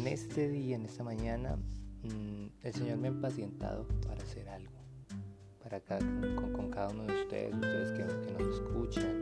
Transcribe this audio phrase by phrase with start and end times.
[0.00, 1.56] en este día, en esta mañana,
[2.04, 4.72] mm, el Señor me ha impacientado para hacer algo,
[5.62, 9.14] para con, cada uno de ustedes, ustedes que, nos escuchan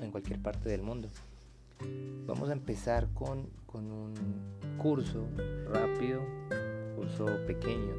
[0.00, 1.08] en cualquier parte del mundo.
[2.26, 4.14] Vamos a empezar con, con un
[4.78, 5.28] curso
[5.68, 6.22] rápido,
[6.96, 7.94] curso pequeño,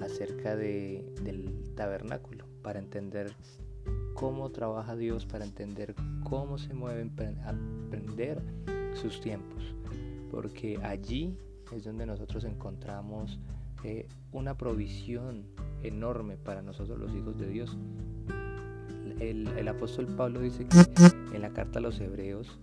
[0.00, 3.34] acerca de, del tabernáculo, para entender
[4.14, 7.10] cómo trabaja Dios, para entender cómo se mueven,
[7.44, 8.40] aprender
[8.94, 9.74] sus tiempos,
[10.30, 11.36] porque allí
[11.72, 13.38] es donde nosotros encontramos
[13.84, 15.44] eh, una provisión
[15.82, 17.76] enorme para nosotros los hijos de Dios.
[19.20, 22.60] El, el, apóstol Pablo dice que en la carta a los hebreos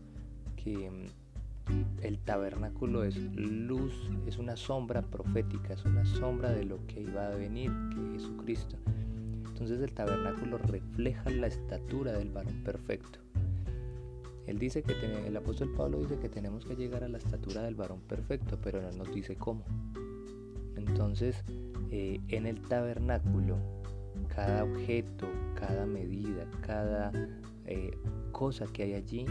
[0.55, 3.93] que mm, el tabernáculo es luz,
[4.25, 8.23] es una sombra profética, es una sombra de lo que iba a venir, que es
[8.23, 8.77] Jesucristo.
[9.47, 13.24] Entonces el tabernáculo refleja la estatura del varón perfecto.
[14.47, 14.93] Él dice que
[15.25, 18.81] el apóstol Pablo dice que tenemos que llegar a la estatura del varón perfecto, pero
[18.81, 19.63] no nos dice cómo.
[20.75, 21.43] Entonces,
[21.89, 23.57] eh, en el tabernáculo,
[24.27, 27.11] cada objeto, cada medida, cada
[27.65, 27.97] eh,
[28.31, 29.25] cosa que hay allí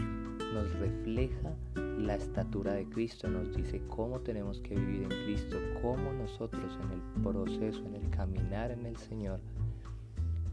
[0.53, 6.11] nos refleja la estatura de Cristo, nos dice cómo tenemos que vivir en Cristo, cómo
[6.13, 9.39] nosotros en el proceso, en el caminar en el Señor,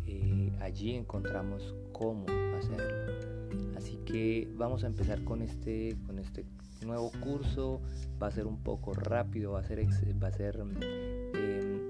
[0.07, 2.27] eh, allí encontramos cómo
[2.59, 3.42] hacerlo.
[3.77, 6.45] Así que vamos a empezar con este, con este
[6.85, 7.81] nuevo curso,
[8.23, 9.87] va a ser un poco rápido, va a ser,
[10.23, 10.59] va a ser
[11.35, 11.89] em,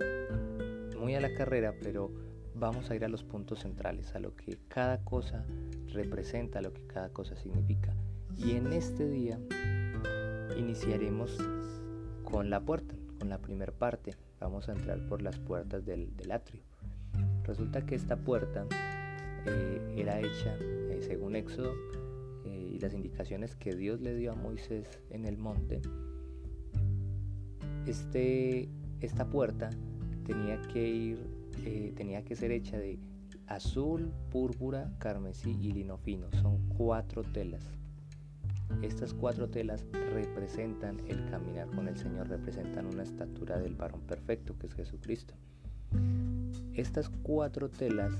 [0.98, 2.10] muy a la carrera, pero
[2.54, 5.44] vamos a ir a los puntos centrales, a lo que cada cosa
[5.92, 7.94] representa, a lo que cada cosa significa.
[8.36, 9.38] Y en este día
[10.56, 11.36] iniciaremos
[12.24, 14.16] con la puerta, con la primera parte.
[14.40, 16.62] Vamos a entrar por las puertas del, atrio.
[17.44, 18.66] Resulta que esta puerta
[19.46, 21.74] eh, era hecha, eh, según Éxodo,
[22.44, 25.80] eh, y las indicaciones que Dios le dio a Moisés en el monte,
[27.86, 28.68] este,
[29.00, 29.70] esta puerta
[30.24, 31.42] tenía que ir
[31.94, 32.98] tenía que ser hecha de
[33.46, 36.26] azul, púrpura, carmesí y lino fino.
[36.40, 37.62] Son cuatro telas.
[38.80, 44.56] Estas cuatro telas representan el caminar con el Señor, representan una estatura del varón perfecto
[44.58, 45.34] que es Jesucristo.
[46.74, 48.12] Estas cuatro telas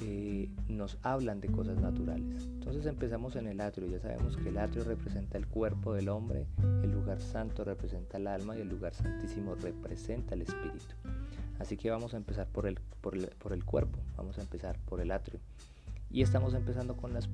[0.00, 2.44] eh, nos hablan de cosas naturales.
[2.44, 6.46] Entonces empezamos en el atrio, ya sabemos que el atrio representa el cuerpo del hombre,
[6.82, 10.94] el lugar santo representa el alma y el lugar santísimo representa el espíritu.
[11.58, 15.10] Así que vamos a empezar por el, por el, cuerpo, vamos a empezar por el
[15.10, 15.40] atrio.
[16.10, 17.28] Y estamos empezando con, las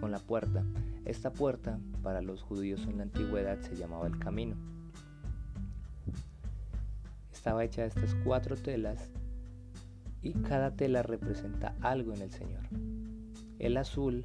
[0.00, 0.62] con la puerta.
[1.04, 4.54] Esta puerta para los judíos en la antigüedad se llamaba el camino.
[7.32, 9.10] Estaba hecha de estas cuatro telas
[10.24, 12.62] y cada tela representa algo en el Señor.
[13.58, 14.24] El azul,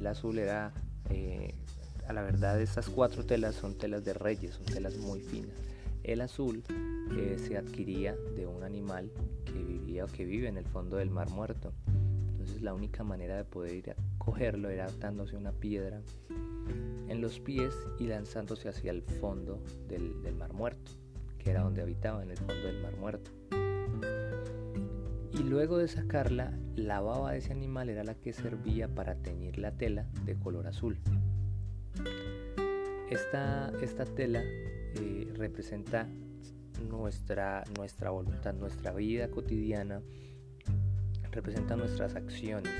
[0.00, 0.72] el azul era,
[1.10, 1.54] eh,
[2.08, 5.54] a la verdad estas cuatro telas son telas de reyes, son telas muy finas.
[6.02, 6.64] El azul
[7.16, 9.12] eh, se adquiría de un animal
[9.44, 11.72] que vivía o que vive en el fondo del mar muerto.
[12.30, 16.00] Entonces la única manera de poder ir a cogerlo era atándose una piedra
[17.08, 20.92] en los pies y lanzándose hacia el fondo del, del mar muerto,
[21.38, 23.30] que era donde habitaba, en el fondo del mar muerto.
[25.38, 29.58] Y luego de sacarla, la baba de ese animal era la que servía para teñir
[29.58, 30.98] la tela de color azul.
[33.10, 36.08] Esta, esta tela eh, representa
[36.88, 40.00] nuestra, nuestra voluntad, nuestra vida cotidiana,
[41.32, 42.72] representa nuestras acciones.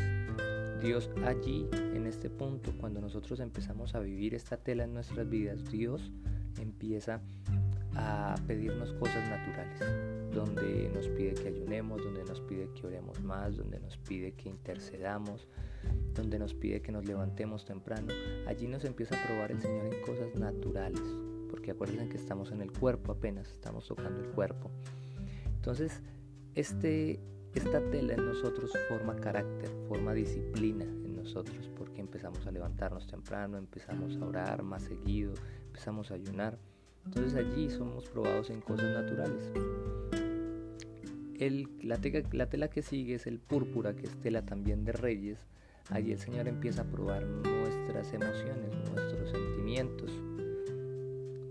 [0.83, 5.63] Dios allí, en este punto, cuando nosotros empezamos a vivir esta tela en nuestras vidas,
[5.71, 6.11] Dios
[6.59, 7.21] empieza
[7.95, 9.81] a pedirnos cosas naturales,
[10.37, 14.51] donde nos pide que ayunemos, donde nos pide que oremos más, donde nos pide que
[14.51, 15.49] intercedamos,
[16.15, 18.09] donde nos pide que nos levantemos temprano.
[18.47, 21.03] Allí nos empieza a probar el Señor en cosas naturales,
[21.51, 24.71] porque acuérdense que estamos en el cuerpo apenas, estamos tocando el cuerpo.
[25.57, 26.03] Entonces,
[26.55, 27.19] este,
[27.55, 33.57] esta tela en nosotros forma carácter, forma disciplina en nosotros, porque empezamos a levantarnos temprano,
[33.57, 35.33] empezamos a orar más seguido,
[35.67, 36.59] empezamos a ayunar.
[37.07, 39.53] Entonces allí somos probados en cosas naturales.
[41.39, 42.01] El, la,
[42.33, 45.39] la tela que sigue es el púrpura, que es tela también de reyes.
[45.91, 50.11] Allí el Señor empieza a probar nuestras emociones, nuestros sentimientos,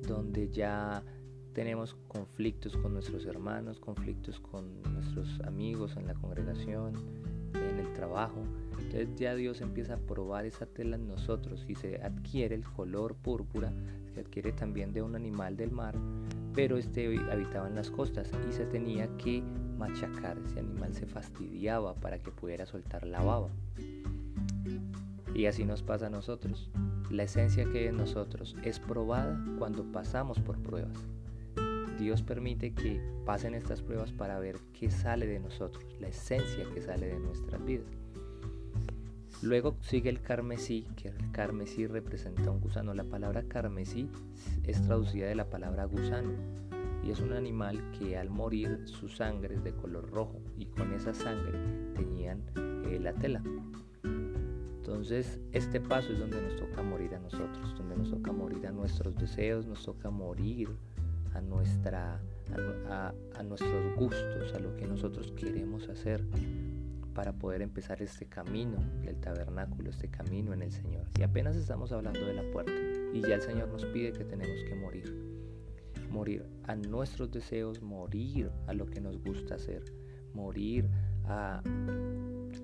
[0.07, 1.03] donde ya
[1.53, 6.93] tenemos conflictos con nuestros hermanos, conflictos con nuestros amigos en la congregación,
[7.53, 8.43] en el trabajo.
[8.71, 13.15] Entonces ya Dios empieza a probar esa tela en nosotros y se adquiere el color
[13.15, 13.71] púrpura,
[14.13, 15.95] se adquiere también de un animal del mar,
[16.53, 19.41] pero este habitaba en las costas y se tenía que
[19.77, 23.49] machacar, ese animal se fastidiaba para que pudiera soltar la baba.
[25.33, 26.69] Y así nos pasa a nosotros.
[27.09, 30.97] La esencia que en nosotros es probada cuando pasamos por pruebas.
[31.99, 36.81] Dios permite que pasen estas pruebas para ver qué sale de nosotros, la esencia que
[36.81, 37.87] sale de nuestras vidas.
[39.41, 42.93] Luego sigue el carmesí, que el carmesí representa un gusano.
[42.93, 44.09] La palabra carmesí
[44.63, 46.31] es traducida de la palabra gusano
[47.05, 50.91] y es un animal que al morir su sangre es de color rojo y con
[50.91, 51.59] esa sangre
[51.93, 53.43] teñían eh, la tela.
[54.03, 58.71] Entonces este paso es donde nos toca morir a nosotros, donde nos toca morir a
[58.71, 60.69] nuestros deseos, nos toca morir
[61.33, 62.19] a, nuestra,
[63.35, 66.23] a nuestros gustos, a lo que nosotros queremos hacer
[67.13, 71.05] para poder empezar este camino del tabernáculo, este camino en el Señor.
[71.17, 72.73] Y apenas estamos hablando de la puerta
[73.13, 75.34] y ya el Señor nos pide que tenemos que morir.
[76.15, 79.83] Morir a nuestros deseos, morir a lo que nos gusta hacer,
[80.33, 80.87] morir
[81.25, 81.61] a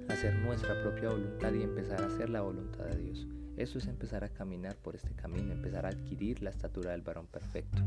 [0.08, 3.28] hacer nuestra propia voluntad y empezar a hacer la voluntad de Dios.
[3.58, 7.28] Eso es empezar a caminar por este camino, empezar a adquirir la estatura del varón
[7.28, 7.82] perfecto.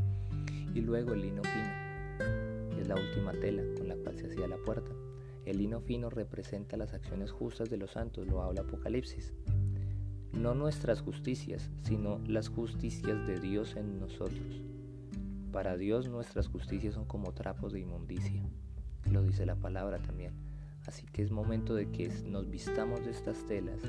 [0.75, 4.57] Y luego el lino fino, es la última tela con la cual se hacía la
[4.57, 4.91] puerta.
[5.45, 9.33] El lino fino representa las acciones justas de los santos, lo habla Apocalipsis.
[10.31, 14.61] No nuestras justicias, sino las justicias de Dios en nosotros.
[15.55, 18.43] Para Dios nuestras justicias son como trapos de inmundicia,
[19.09, 20.33] lo dice la palabra también.
[20.85, 23.79] Así que es momento de que nos vistamos de estas telas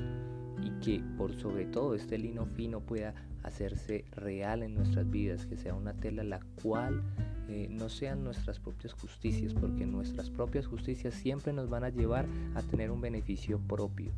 [0.63, 5.57] y que por sobre todo este lino fino pueda hacerse real en nuestras vidas, que
[5.57, 7.03] sea una tela la cual
[7.49, 12.27] eh, no sean nuestras propias justicias, porque nuestras propias justicias siempre nos van a llevar
[12.55, 14.13] a tener un beneficio propio.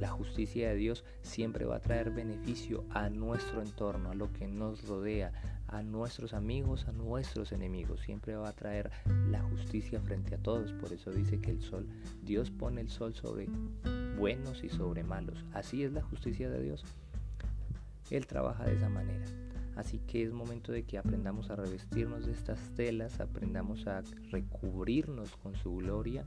[0.00, 4.46] La justicia de Dios siempre va a traer beneficio a nuestro entorno, a lo que
[4.46, 5.32] nos rodea,
[5.68, 8.00] a nuestros amigos, a nuestros enemigos.
[8.00, 8.90] Siempre va a traer
[9.30, 10.72] la justicia frente a todos.
[10.72, 11.86] Por eso dice que el sol,
[12.22, 13.48] Dios pone el sol sobre
[14.18, 15.44] buenos y sobre malos.
[15.52, 16.84] Así es la justicia de Dios.
[18.10, 19.24] Él trabaja de esa manera.
[19.76, 25.36] Así que es momento de que aprendamos a revestirnos de estas telas, aprendamos a recubrirnos
[25.38, 26.24] con su gloria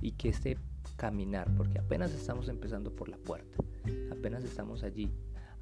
[0.00, 0.58] y que este
[0.96, 3.58] caminar, porque apenas estamos empezando por la puerta,
[4.10, 5.12] apenas estamos allí,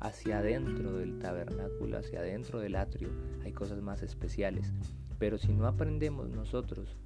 [0.00, 3.08] hacia adentro del tabernáculo, hacia adentro del atrio,
[3.44, 4.72] hay cosas más especiales.
[5.19, 6.96] Pero si no aprendemos nosotros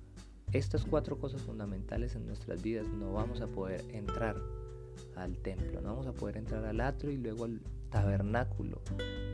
[0.52, 4.40] estas cuatro cosas fundamentales en nuestras vidas, no vamos a poder entrar
[5.16, 7.60] al templo, no vamos a poder entrar al atrio y luego al
[7.90, 8.80] tabernáculo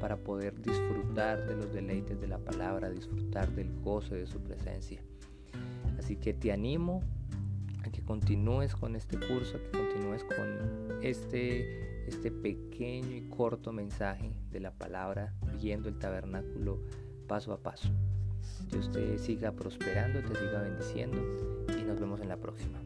[0.01, 5.01] para poder disfrutar de los deleites de la palabra, disfrutar del goce de su presencia.
[5.99, 7.03] Así que te animo
[7.85, 13.73] a que continúes con este curso, a que continúes con este, este pequeño y corto
[13.73, 16.81] mensaje de la palabra, viendo el tabernáculo
[17.27, 17.89] paso a paso.
[18.71, 21.19] Dios te siga prosperando, te siga bendiciendo
[21.79, 22.79] y nos vemos en la próxima.